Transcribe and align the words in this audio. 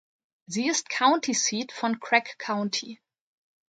Sie 0.47 0.67
ist 0.67 0.89
County 0.89 1.35
Seat 1.35 1.71
von 1.71 1.99
Craig 1.99 2.39
County. 2.39 2.99